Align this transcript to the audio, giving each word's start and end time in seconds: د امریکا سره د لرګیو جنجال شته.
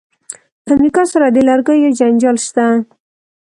د 0.65 0.67
امریکا 0.75 1.03
سره 1.13 1.27
د 1.35 1.37
لرګیو 1.49 1.95
جنجال 1.99 2.37
شته. 2.45 2.65